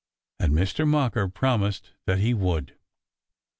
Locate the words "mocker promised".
0.87-1.91